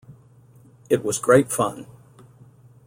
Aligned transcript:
It 0.89 1.03
was 1.03 1.19
great 1.19 1.51
fun. 1.51 1.85